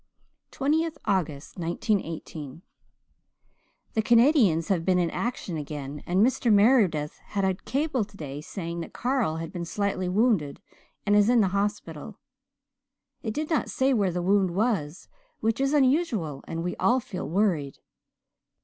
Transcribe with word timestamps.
20th 0.51 0.97
August 1.05 1.59
1918 1.59 2.63
"The 3.93 4.01
Canadians 4.01 4.69
have 4.69 4.83
been 4.83 4.97
in 4.97 5.11
action 5.11 5.57
again 5.57 6.01
and 6.07 6.25
Mr. 6.25 6.51
Meredith 6.51 7.19
had 7.25 7.45
a 7.45 7.53
cable 7.53 8.03
today 8.03 8.41
saying 8.41 8.79
that 8.79 8.93
Carl 8.93 9.35
had 9.35 9.51
been 9.51 9.63
slightly 9.63 10.09
wounded 10.09 10.59
and 11.05 11.15
is 11.15 11.29
in 11.29 11.41
the 11.41 11.49
hospital. 11.49 12.17
It 13.21 13.35
did 13.35 13.51
not 13.51 13.69
say 13.69 13.93
where 13.93 14.09
the 14.11 14.23
wound 14.23 14.55
was, 14.55 15.07
which 15.39 15.61
is 15.61 15.71
unusual, 15.71 16.43
and 16.47 16.63
we 16.63 16.75
all 16.77 16.99
feel 16.99 17.29
worried. 17.29 17.77